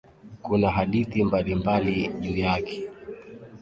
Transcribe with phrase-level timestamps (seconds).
[0.41, 2.89] Kuna hadithi mbalimbali juu yake.